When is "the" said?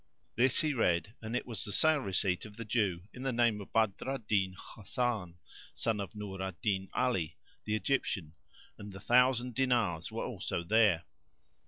1.63-1.71, 2.57-2.65, 3.21-3.31, 7.65-7.75, 8.93-8.99